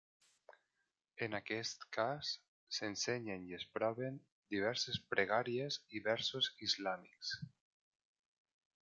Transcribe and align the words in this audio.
En 1.25 1.37
aquest 1.39 1.85
cas, 1.97 2.31
s'ensenyen 2.79 3.45
i 3.51 3.55
es 3.59 3.67
proven 3.77 4.19
diverses 4.57 5.01
pregàries 5.15 5.81
i 6.01 6.05
versos 6.11 6.53
islàmics. 6.71 7.39